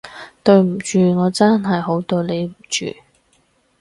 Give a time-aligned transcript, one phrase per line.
[0.43, 2.85] 對唔住，我真係好對你唔住